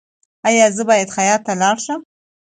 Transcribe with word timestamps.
ایا 0.47 0.65
زه 0.77 0.83
باید 0.89 1.13
خیاط 1.15 1.41
ته 1.47 1.53
لاړ 1.61 1.77
شم؟ 1.85 1.99